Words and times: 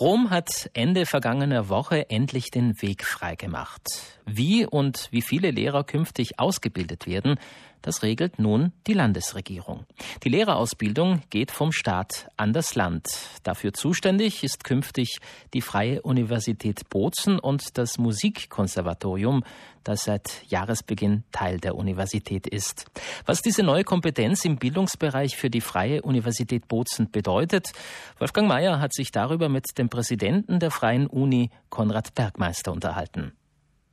Rom 0.00 0.30
hat 0.30 0.70
Ende 0.72 1.04
vergangener 1.04 1.68
Woche 1.68 2.08
endlich 2.08 2.50
den 2.50 2.80
Weg 2.80 3.04
freigemacht. 3.04 3.82
Wie 4.24 4.64
und 4.64 5.08
wie 5.10 5.20
viele 5.20 5.50
Lehrer 5.50 5.84
künftig 5.84 6.38
ausgebildet 6.38 7.06
werden, 7.06 7.38
das 7.82 8.02
regelt 8.02 8.38
nun 8.38 8.72
die 8.86 8.92
Landesregierung. 8.92 9.86
Die 10.24 10.28
Lehrerausbildung 10.28 11.22
geht 11.30 11.50
vom 11.50 11.72
Staat 11.72 12.28
an 12.36 12.52
das 12.52 12.74
Land. 12.74 13.08
Dafür 13.42 13.72
zuständig 13.72 14.44
ist 14.44 14.64
künftig 14.64 15.18
die 15.54 15.62
Freie 15.62 16.02
Universität 16.02 16.88
Bozen 16.90 17.38
und 17.38 17.78
das 17.78 17.98
Musikkonservatorium, 17.98 19.44
das 19.84 20.04
seit 20.04 20.42
Jahresbeginn 20.48 21.24
Teil 21.32 21.58
der 21.58 21.74
Universität 21.74 22.46
ist. 22.46 22.86
Was 23.26 23.42
diese 23.42 23.62
neue 23.62 23.84
Kompetenz 23.84 24.44
im 24.44 24.56
Bildungsbereich 24.56 25.36
für 25.36 25.50
die 25.50 25.60
Freie 25.60 26.02
Universität 26.02 26.68
Bozen 26.68 27.10
bedeutet, 27.10 27.72
Wolfgang 28.18 28.48
Mayer 28.48 28.80
hat 28.80 28.92
sich 28.92 29.10
darüber 29.10 29.48
mit 29.48 29.78
dem 29.78 29.88
Präsidenten 29.88 30.58
der 30.58 30.70
Freien 30.70 31.06
Uni, 31.06 31.50
Konrad 31.70 32.14
Bergmeister, 32.14 32.72
unterhalten. 32.72 33.32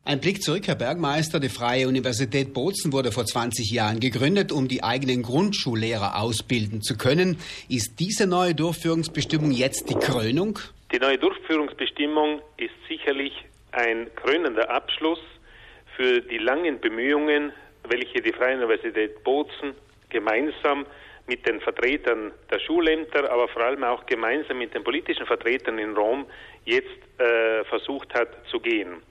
Ein 0.08 0.22
Blick 0.22 0.42
zurück, 0.42 0.66
Herr 0.68 0.76
Bergmeister. 0.76 1.42
Die 1.42 1.50
Freie 1.50 1.86
Universität 1.86 2.54
Bozen 2.54 2.94
wurde 2.94 3.12
vor 3.12 3.26
20 3.26 3.70
Jahren 3.70 4.00
gegründet, 4.00 4.54
um 4.54 4.70
die 4.70 4.82
eigenen 4.82 5.22
Grundschullehrer 5.22 6.22
ausbilden 6.22 6.82
zu 6.82 6.98
können. 6.98 7.38
Ist 7.68 8.00
diese 8.00 8.26
neue 8.26 8.56
Durchführungsbestimmung 8.56 9.52
jetzt 9.52 9.90
die 9.90 9.96
Krönung? 9.96 10.60
Die 10.94 11.00
neue 11.00 11.18
Durchführungsbestimmung 11.18 12.40
ist 12.56 12.72
sicherlich 12.88 13.34
ein 13.74 14.08
krönender 14.16 14.70
Abschluss 14.70 15.20
für 15.98 16.22
die 16.22 16.38
langen 16.38 16.80
Bemühungen, 16.80 17.52
welche 17.90 18.22
die 18.22 18.32
Freie 18.32 18.56
Universität 18.56 19.22
Bozen 19.26 19.74
gemeinsam 20.08 20.86
mit 21.28 21.46
den 21.46 21.60
Vertretern 21.60 22.32
der 22.50 22.60
Schulämter, 22.60 23.30
aber 23.30 23.50
vor 23.50 23.62
allem 23.62 23.84
auch 23.84 24.06
gemeinsam 24.06 24.60
mit 24.60 24.74
den 24.74 24.86
politischen 24.86 25.26
Vertretern 25.26 25.78
in 25.80 25.98
Rom 25.98 26.26
jetzt 26.64 26.88
äh, 27.18 27.66
versucht 27.66 28.14
hat 28.14 28.30
zu 28.50 28.62
gehen. 28.62 29.02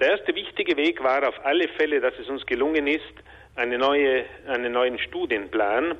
Der 0.00 0.10
erste 0.10 0.34
wichtige 0.34 0.76
Weg 0.76 1.02
war 1.04 1.26
auf 1.28 1.44
alle 1.44 1.68
Fälle, 1.68 2.00
dass 2.00 2.14
es 2.18 2.28
uns 2.28 2.44
gelungen 2.46 2.88
ist, 2.88 3.14
eine 3.54 3.78
neue, 3.78 4.24
einen 4.48 4.72
neuen 4.72 4.98
Studienplan 4.98 5.96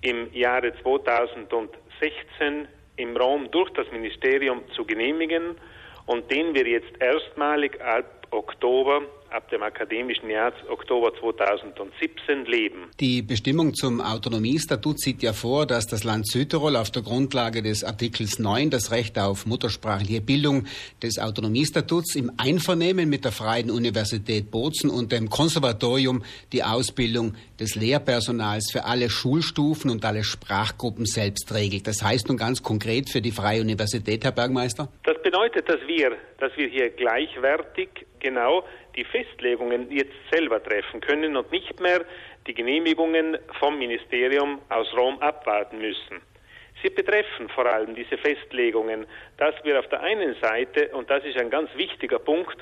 im 0.00 0.32
Jahre 0.32 0.72
2016 0.82 2.66
im 2.96 3.16
Raum 3.16 3.48
durch 3.52 3.70
das 3.74 3.88
Ministerium 3.92 4.62
zu 4.74 4.84
genehmigen 4.84 5.56
und 6.06 6.28
den 6.32 6.52
wir 6.52 6.66
jetzt 6.66 7.00
erstmalig 7.00 7.80
ab 7.80 8.26
Oktober 8.30 9.02
ab 9.30 9.50
dem 9.50 9.62
akademischen 9.62 10.30
Jahr 10.30 10.52
Oktober 10.68 11.12
2017 11.14 12.46
leben. 12.46 12.90
Die 13.00 13.22
Bestimmung 13.22 13.74
zum 13.74 14.00
Autonomiestatut 14.00 15.00
sieht 15.00 15.22
ja 15.22 15.32
vor, 15.32 15.66
dass 15.66 15.86
das 15.86 16.04
Land 16.04 16.26
Südtirol 16.28 16.76
auf 16.76 16.90
der 16.90 17.02
Grundlage 17.02 17.62
des 17.62 17.84
Artikels 17.84 18.38
9 18.38 18.70
das 18.70 18.90
Recht 18.90 19.18
auf 19.18 19.46
muttersprachliche 19.46 20.20
Bildung 20.20 20.66
des 21.02 21.18
Autonomiestatuts 21.18 22.16
im 22.16 22.32
Einvernehmen 22.38 23.08
mit 23.08 23.24
der 23.24 23.32
Freien 23.32 23.70
Universität 23.70 24.50
Bozen 24.50 24.90
und 24.90 25.12
dem 25.12 25.28
Konservatorium 25.28 26.24
die 26.52 26.64
Ausbildung 26.64 27.34
des 27.60 27.74
Lehrpersonals 27.74 28.70
für 28.72 28.84
alle 28.84 29.10
Schulstufen 29.10 29.90
und 29.90 30.04
alle 30.04 30.24
Sprachgruppen 30.24 31.04
selbst 31.04 31.52
regelt. 31.52 31.86
Das 31.86 32.02
heißt 32.02 32.28
nun 32.28 32.38
ganz 32.38 32.62
konkret 32.62 33.10
für 33.10 33.20
die 33.20 33.32
Freie 33.32 33.60
Universität, 33.60 34.24
Herr 34.24 34.32
Bergmeister? 34.32 34.88
Das 35.04 35.20
bedeutet, 35.22 35.68
dass 35.68 35.80
wir, 35.86 36.12
dass 36.38 36.56
wir 36.56 36.68
hier 36.68 36.90
gleichwertig 36.90 37.88
genau 38.20 38.64
die 38.96 39.04
Festlegungen 39.04 39.90
jetzt 39.90 40.14
selber 40.30 40.62
treffen 40.62 41.00
können 41.00 41.36
und 41.36 41.50
nicht 41.52 41.80
mehr 41.80 42.04
die 42.46 42.54
Genehmigungen 42.54 43.38
vom 43.58 43.78
Ministerium 43.78 44.60
aus 44.68 44.92
Rom 44.96 45.20
abwarten 45.20 45.78
müssen. 45.78 46.20
Sie 46.82 46.90
betreffen 46.90 47.48
vor 47.48 47.66
allem 47.66 47.94
diese 47.94 48.16
Festlegungen, 48.18 49.06
dass 49.36 49.54
wir 49.64 49.78
auf 49.78 49.88
der 49.88 50.00
einen 50.00 50.34
Seite, 50.40 50.88
und 50.90 51.10
das 51.10 51.24
ist 51.24 51.36
ein 51.36 51.50
ganz 51.50 51.70
wichtiger 51.74 52.20
Punkt, 52.20 52.56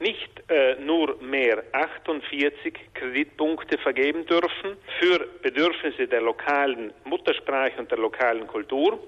nicht 0.00 0.42
äh, 0.50 0.74
nur 0.80 1.16
mehr 1.22 1.62
48 1.72 2.74
Kreditpunkte 2.94 3.78
vergeben 3.78 4.26
dürfen 4.26 4.76
für 4.98 5.26
Bedürfnisse 5.42 6.08
der 6.08 6.20
lokalen 6.20 6.92
Muttersprache 7.04 7.78
und 7.78 7.90
der 7.90 7.98
lokalen 7.98 8.46
Kultur, 8.48 8.98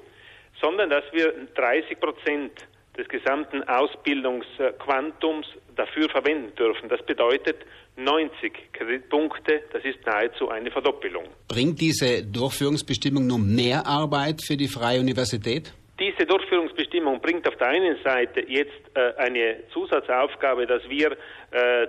sondern 0.60 0.90
dass 0.90 1.04
wir 1.12 1.32
30 1.54 1.98
Prozent 1.98 2.52
des 2.96 3.08
gesamten 3.08 3.64
Ausbildungsquantums 3.64 5.46
dafür 5.74 6.08
verwenden 6.08 6.54
dürfen. 6.54 6.88
Das 6.88 7.04
bedeutet 7.04 7.56
90 7.96 8.72
Kreditpunkte, 8.72 9.62
das 9.72 9.84
ist 9.84 9.98
nahezu 10.06 10.48
eine 10.48 10.70
Verdoppelung. 10.70 11.24
Bringt 11.48 11.80
diese 11.80 12.24
Durchführungsbestimmung 12.24 13.26
nur 13.26 13.38
mehr 13.38 13.84
Arbeit 13.86 14.44
für 14.44 14.56
die 14.56 14.68
Freie 14.68 15.00
Universität? 15.00 15.74
Diese 15.98 16.24
Durchführungsbestimmung 16.26 17.20
bringt 17.20 17.48
auf 17.48 17.56
der 17.56 17.66
einen 17.68 17.96
Seite 18.02 18.40
jetzt 18.48 18.72
äh, 18.94 19.12
eine 19.16 19.58
Zusatzaufgabe, 19.72 20.66
dass 20.66 20.82
wir 20.88 21.12
äh, 21.12 21.16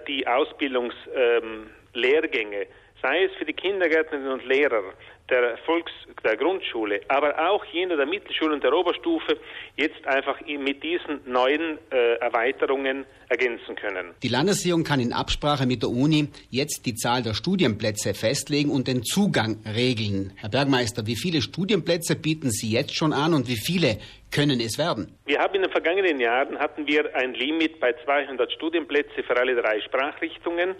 die 0.07 0.27
Ausbildungslehrgänge 0.27 2.61
ähm, 2.61 2.67
sei 3.01 3.25
es 3.25 3.31
für 3.37 3.45
die 3.45 3.53
Kindergärtnerinnen 3.53 4.31
und 4.31 4.45
Lehrer 4.45 4.93
der 5.29 5.57
Volks-, 5.65 5.91
der 6.23 6.37
Grundschule, 6.37 7.01
aber 7.07 7.49
auch 7.49 7.65
jener 7.65 7.97
der 7.97 8.05
Mittelschule 8.05 8.53
und 8.53 8.63
der 8.63 8.73
Oberstufe 8.73 9.37
jetzt 9.75 10.05
einfach 10.05 10.39
mit 10.41 10.83
diesen 10.83 11.19
neuen 11.25 11.77
äh, 11.91 12.15
Erweiterungen 12.19 13.05
ergänzen 13.29 13.75
können. 13.75 14.13
Die 14.21 14.27
Landesregierung 14.27 14.83
kann 14.83 14.99
in 14.99 15.13
Absprache 15.13 15.65
mit 15.65 15.81
der 15.81 15.89
Uni 15.89 16.29
jetzt 16.49 16.85
die 16.85 16.95
Zahl 16.95 17.23
der 17.23 17.33
Studienplätze 17.33 18.13
festlegen 18.13 18.69
und 18.69 18.87
den 18.87 19.03
Zugang 19.03 19.57
regeln. 19.65 20.33
Herr 20.35 20.49
Bergmeister, 20.49 21.07
wie 21.07 21.15
viele 21.15 21.41
Studienplätze 21.41 22.15
bieten 22.15 22.51
Sie 22.51 22.71
jetzt 22.71 22.95
schon 22.95 23.13
an 23.13 23.33
und 23.33 23.47
wie 23.47 23.57
viele 23.57 23.97
können 24.35 24.59
es 24.59 24.77
werden? 24.77 25.17
Wir 25.25 25.39
haben 25.39 25.55
in 25.55 25.61
den 25.61 25.71
vergangenen 25.71 26.19
Jahren 26.19 26.59
hatten 26.59 26.85
wir 26.85 27.15
ein 27.15 27.33
Limit 27.33 27.79
bei 27.79 27.93
200 28.03 28.51
Studienplätze 28.51 29.23
für 29.23 29.37
alle 29.37 29.55
drei 29.55 29.79
Sprachrichtungen. 29.79 30.75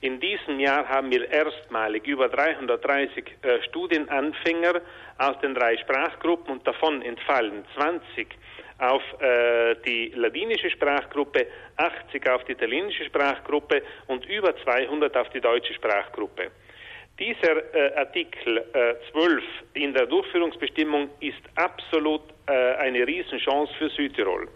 In 0.00 0.20
diesem 0.20 0.60
Jahr 0.60 0.88
haben 0.88 1.10
wir 1.10 1.28
erstmalig 1.28 2.06
über 2.06 2.28
330 2.28 3.24
äh, 3.42 3.62
Studienanfänger 3.64 4.80
aus 5.18 5.38
den 5.40 5.54
drei 5.54 5.76
Sprachgruppen 5.76 6.52
und 6.54 6.66
davon 6.66 7.02
entfallen 7.02 7.64
20 7.74 8.28
auf 8.78 9.02
äh, 9.20 9.74
die 9.86 10.12
ladinische 10.14 10.70
Sprachgruppe, 10.70 11.48
80 11.76 12.30
auf 12.30 12.44
die 12.44 12.52
italienische 12.52 13.04
Sprachgruppe 13.04 13.82
und 14.06 14.24
über 14.26 14.54
200 14.56 15.16
auf 15.16 15.28
die 15.30 15.40
deutsche 15.40 15.74
Sprachgruppe. 15.74 16.50
Dieser 17.20 17.74
äh, 17.74 17.94
Artikel 17.96 18.64
äh, 18.72 18.94
12 19.12 19.42
in 19.74 19.92
der 19.92 20.06
Durchführungsbestimmung 20.06 21.10
ist 21.20 21.42
absolut 21.56 22.22
äh, 22.46 22.52
eine 22.76 23.06
Riesenchance 23.06 23.74
für 23.74 23.90
Südtirol. 23.90 24.48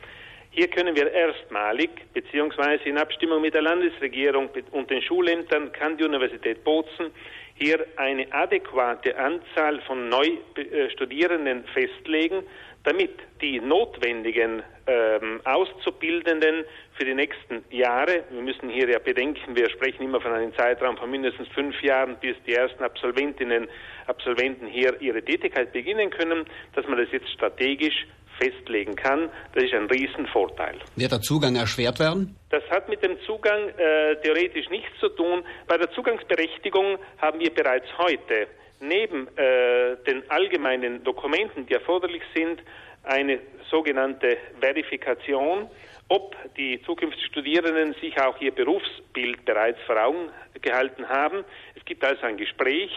Hier 0.56 0.68
können 0.68 0.94
wir 0.94 1.10
erstmalig, 1.10 1.90
beziehungsweise 2.12 2.84
in 2.84 2.96
Abstimmung 2.96 3.42
mit 3.42 3.54
der 3.54 3.62
Landesregierung 3.62 4.48
und 4.70 4.88
den 4.88 5.02
Schulämtern, 5.02 5.72
kann 5.72 5.96
die 5.96 6.04
Universität 6.04 6.62
Bozen 6.62 7.10
hier 7.56 7.84
eine 7.96 8.32
adäquate 8.32 9.18
Anzahl 9.18 9.80
von 9.80 10.08
Neustudierenden 10.08 11.64
festlegen, 11.74 12.44
damit 12.84 13.10
die 13.40 13.58
notwendigen 13.58 14.62
ähm, 14.86 15.40
Auszubildenden 15.42 16.64
für 16.96 17.04
die 17.04 17.14
nächsten 17.14 17.64
Jahre, 17.70 18.22
wir 18.30 18.42
müssen 18.42 18.68
hier 18.68 18.88
ja 18.88 19.00
bedenken, 19.00 19.56
wir 19.56 19.68
sprechen 19.70 20.04
immer 20.04 20.20
von 20.20 20.32
einem 20.32 20.54
Zeitraum 20.54 20.96
von 20.96 21.10
mindestens 21.10 21.48
fünf 21.48 21.82
Jahren, 21.82 22.16
bis 22.20 22.36
die 22.46 22.54
ersten 22.54 22.84
Absolventinnen, 22.84 23.66
Absolventen 24.06 24.68
hier 24.68 25.00
ihre 25.00 25.20
Tätigkeit 25.20 25.72
beginnen 25.72 26.10
können, 26.10 26.44
dass 26.76 26.86
man 26.86 26.98
das 26.98 27.10
jetzt 27.10 27.28
strategisch 27.30 28.06
festlegen 28.38 28.96
kann. 28.96 29.30
Das 29.54 29.64
ist 29.64 29.74
ein 29.74 29.86
Riesenvorteil. 29.86 30.76
Wird 30.96 31.12
der 31.12 31.20
Zugang 31.20 31.56
erschwert 31.56 32.00
werden? 32.00 32.36
Das 32.50 32.62
hat 32.70 32.88
mit 32.88 33.02
dem 33.02 33.18
Zugang 33.26 33.68
äh, 33.70 34.16
theoretisch 34.22 34.68
nichts 34.70 34.98
zu 35.00 35.08
tun. 35.08 35.44
Bei 35.66 35.76
der 35.76 35.90
Zugangsberechtigung 35.92 36.98
haben 37.18 37.40
wir 37.40 37.52
bereits 37.52 37.86
heute 37.98 38.48
neben 38.80 39.28
äh, 39.36 39.96
den 40.06 40.28
allgemeinen 40.30 41.02
Dokumenten, 41.04 41.66
die 41.66 41.74
erforderlich 41.74 42.22
sind, 42.34 42.60
eine 43.04 43.38
sogenannte 43.70 44.36
Verifikation, 44.60 45.68
ob 46.08 46.36
die 46.56 46.80
zukünftigen 46.84 47.26
Studierenden 47.28 47.94
sich 48.00 48.18
auch 48.20 48.40
ihr 48.40 48.52
Berufsbild 48.52 49.44
bereits 49.44 49.80
vor 49.86 50.02
Augen 50.02 50.30
gehalten 50.60 51.08
haben. 51.08 51.44
Es 51.74 51.84
gibt 51.84 52.04
also 52.04 52.22
ein 52.22 52.36
Gespräch, 52.36 52.90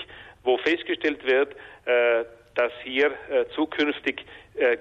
wo 0.43 0.57
festgestellt 0.57 1.23
wird, 1.25 1.53
äh, 1.85 2.25
dass 2.55 2.71
hier 2.83 3.11
äh, 3.29 3.45
zukünftig 3.55 4.25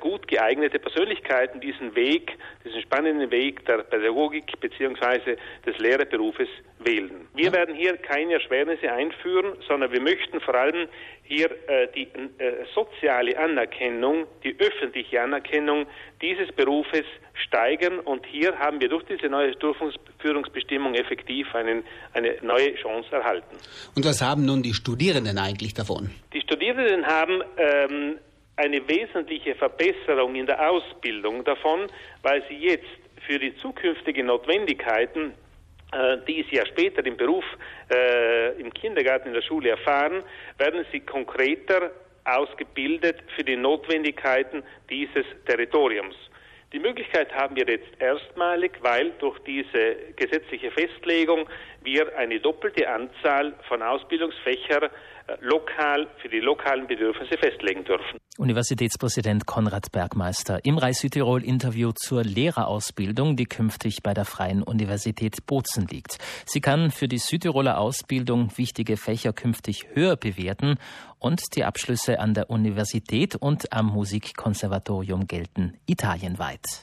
gut 0.01 0.27
geeignete 0.29 0.79
Persönlichkeiten 0.79 1.61
diesen 1.61 1.95
Weg, 1.95 2.33
diesen 2.65 2.81
spannenden 2.83 3.31
Weg 3.31 3.65
der 3.67 3.79
Pädagogik 3.79 4.59
bzw. 4.61 5.37
des 5.67 5.79
Lehrerberufes 5.79 6.49
wählen. 6.79 7.29
Wir 7.35 7.53
werden 7.53 7.75
hier 7.75 7.97
keine 7.97 8.35
Erschwernisse 8.35 8.91
einführen, 8.91 9.57
sondern 9.67 9.93
wir 9.93 10.01
möchten 10.01 10.41
vor 10.41 10.55
allem 10.55 10.89
hier 11.25 11.51
äh, 11.69 11.89
die 11.95 12.03
äh, 12.03 12.65
soziale 12.75 13.37
Anerkennung, 13.39 14.27
die 14.45 14.57
öffentliche 14.59 15.21
Anerkennung 15.21 15.87
dieses 16.23 16.53
Berufes 16.53 17.05
steigern 17.35 17.99
und 18.01 18.25
hier 18.27 18.57
haben 18.59 18.81
wir 18.81 18.89
durch 18.89 19.05
diese 19.05 19.29
neue 19.29 19.53
Durchführungsbestimmung 19.57 20.95
effektiv 20.95 21.55
einen, 21.55 21.85
eine 22.13 22.37
neue 22.43 22.75
Chance 22.77 23.09
erhalten. 23.13 23.57
Und 23.95 24.05
was 24.05 24.23
haben 24.23 24.45
nun 24.45 24.63
die 24.63 24.75
Studierenden 24.75 25.39
eigentlich 25.39 25.75
davon? 25.75 26.11
Die 26.33 26.41
Studierenden 26.41 27.07
haben 27.07 27.43
ähm, 27.57 28.19
eine 28.57 28.89
wesentliche 28.89 29.55
Verbesserung 29.55 30.35
in 30.35 30.47
der 30.47 30.71
Ausbildung 30.71 31.45
davon, 31.45 31.87
weil 32.23 32.43
sie 32.49 32.57
jetzt 32.57 32.87
für 33.27 33.39
die 33.39 33.57
zukünftigen 33.57 34.27
Notwendigkeiten 34.27 35.35
äh, 35.93 36.19
die 36.27 36.45
sie 36.51 36.57
ja 36.57 36.67
später 36.67 37.05
im 37.07 37.17
Beruf, 37.17 37.45
äh, 37.93 38.61
im 38.61 38.75
Kindergarten, 38.75 39.29
in 39.29 39.35
der 39.35 39.43
Schule 39.43 39.71
erfahren, 39.71 40.25
werden 40.59 40.85
sie 40.91 40.99
konkreter 40.99 41.93
ausgebildet 42.25 43.23
für 43.37 43.45
die 43.45 43.57
Notwendigkeiten 43.57 44.65
dieses 44.91 45.25
Territoriums. 45.47 46.17
Die 46.73 46.81
Möglichkeit 46.81 47.33
haben 47.33 47.55
wir 47.55 47.67
jetzt 47.69 47.87
erstmalig, 48.01 48.73
weil 48.81 49.13
durch 49.21 49.39
diese 49.41 49.95
gesetzliche 50.17 50.73
Festlegung 50.73 51.49
wir 51.85 52.17
eine 52.19 52.41
doppelte 52.41 52.89
Anzahl 52.89 53.55
von 53.69 53.81
Ausbildungsfächern 53.81 54.91
lokal 55.41 56.07
für 56.21 56.29
die 56.29 56.41
lokalen 56.41 56.87
Bedürfnisse 56.87 57.37
festlegen 57.39 57.85
dürfen. 57.85 58.19
Universitätspräsident 58.39 59.47
Konrad 59.47 59.93
Bergmeister 59.93 60.65
im 60.65 60.77
Reis-Südtirol-Interview 60.77 61.93
zur 61.93 62.23
Lehrerausbildung, 62.23 63.37
die 63.37 63.47
künftig 63.47 64.03
bei 64.03 64.13
der 64.13 64.27
Freien 64.27 64.63
Universität 64.63 65.47
Bozen 65.47 65.87
liegt. 65.87 66.19
Sie 66.45 66.61
kann 66.61 66.91
für 66.91 67.09
die 67.09 67.19
Südtiroler 67.19 67.79
Ausbildung 67.79 68.51
wichtige 68.57 68.97
Fächer 68.97 69.33
künftig 69.33 69.87
höher 69.95 70.17
bewerten 70.17 70.79
und 71.19 71.57
die 71.57 71.65
Abschlüsse 71.65 72.21
an 72.21 72.35
der 72.35 72.51
Universität 72.51 73.37
und 73.37 73.73
am 73.73 73.87
Musikkonservatorium 73.87 75.27
gelten 75.27 75.79
italienweit. 75.87 76.67